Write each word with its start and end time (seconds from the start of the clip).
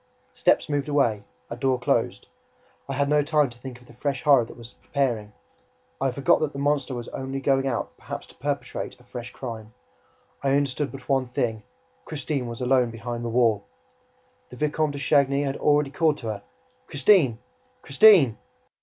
Steps 0.33 0.67
moved 0.67 0.89
away, 0.89 1.23
a 1.47 1.55
door 1.55 1.77
closed. 1.77 2.25
I 2.89 2.93
had 2.93 3.07
no 3.07 3.21
time 3.21 3.51
to 3.51 3.57
think 3.59 3.79
of 3.79 3.85
the 3.85 3.93
fresh 3.93 4.23
horror 4.23 4.43
that 4.45 4.57
was 4.57 4.73
preparing; 4.81 5.31
I 6.01 6.09
forgot 6.11 6.39
that 6.39 6.53
the 6.53 6.57
monster 6.57 6.95
was 6.95 7.07
only 7.09 7.39
going 7.39 7.67
out 7.67 7.95
perhaps 7.97 8.25
to 8.25 8.33
perpetrate 8.37 8.99
a 8.99 9.03
fresh 9.03 9.29
crime; 9.31 9.75
I 10.41 10.55
understood 10.57 10.91
but 10.91 11.07
one 11.07 11.27
thing: 11.27 11.61
Christine 12.03 12.47
was 12.47 12.61
alone 12.61 12.89
behind 12.89 13.23
the 13.23 13.29
wall! 13.29 13.65
The 14.49 14.55
Vicomte 14.55 14.93
de 14.93 14.97
Chagny 14.97 15.45
was 15.45 15.57
already 15.57 15.91
calling 15.91 16.15
to 16.17 16.29
her: 16.29 16.43
"Christine! 16.87 17.37
Christine!" 17.83 18.39